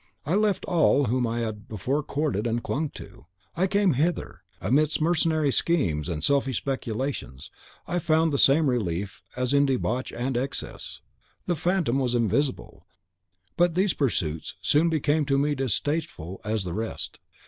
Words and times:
I 0.25 0.33
left 0.33 0.65
all 0.65 1.03
whom 1.05 1.27
I 1.27 1.41
had 1.41 1.67
before 1.67 2.01
courted 2.01 2.47
and 2.47 2.63
clung 2.63 2.89
to, 2.95 3.27
I 3.55 3.67
came 3.67 3.93
hither. 3.93 4.41
Amidst 4.59 4.99
mercenary 4.99 5.51
schemes 5.51 6.09
and 6.09 6.23
selfish 6.23 6.57
speculations, 6.57 7.51
I 7.85 7.99
found 7.99 8.31
the 8.31 8.39
same 8.39 8.67
relief 8.67 9.21
as 9.37 9.53
in 9.53 9.67
debauch 9.67 10.11
and 10.11 10.35
excess. 10.35 11.01
The 11.45 11.55
Phantom 11.55 11.99
was 11.99 12.15
invisible; 12.15 12.87
but 13.57 13.75
these 13.75 13.93
pursuits 13.93 14.55
soon 14.59 14.89
became 14.89 15.23
to 15.25 15.37
me 15.37 15.53
distasteful 15.53 16.41
as 16.43 16.63
the 16.63 16.73
rest. 16.73 17.19